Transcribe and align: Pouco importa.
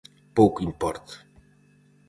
Pouco 0.37 0.59
importa. 0.69 1.13